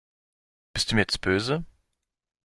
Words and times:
Bist 0.73 0.89
du 0.89 0.95
mir 0.95 1.01
jetzt 1.01 1.21
böse? 1.21 1.63